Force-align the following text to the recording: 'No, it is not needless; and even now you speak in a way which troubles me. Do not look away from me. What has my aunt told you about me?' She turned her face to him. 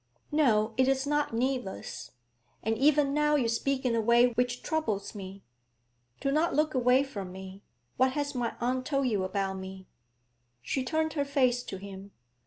'No, 0.31 0.73
it 0.77 0.87
is 0.87 1.05
not 1.05 1.31
needless; 1.31 2.13
and 2.63 2.75
even 2.75 3.13
now 3.13 3.35
you 3.35 3.47
speak 3.47 3.85
in 3.85 3.93
a 3.93 4.01
way 4.01 4.29
which 4.29 4.63
troubles 4.63 5.13
me. 5.13 5.43
Do 6.19 6.31
not 6.31 6.55
look 6.55 6.73
away 6.73 7.03
from 7.03 7.31
me. 7.31 7.61
What 7.97 8.13
has 8.13 8.33
my 8.33 8.55
aunt 8.59 8.87
told 8.87 9.05
you 9.05 9.23
about 9.23 9.59
me?' 9.59 9.85
She 10.63 10.83
turned 10.83 11.13
her 11.13 11.23
face 11.23 11.61
to 11.65 11.77
him. 11.77 12.13